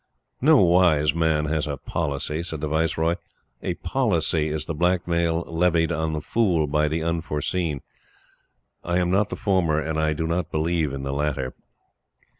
[0.41, 3.17] "No wise man has a policy," said the Viceroy.
[3.61, 7.81] "A Policy is the blackmail levied on the Fool by the Unforeseen.
[8.83, 11.53] I am not the former, and I do not believe in the latter."